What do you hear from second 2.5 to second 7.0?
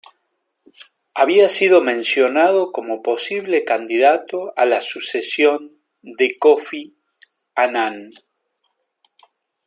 como posible candidato a la sucesión de Kofi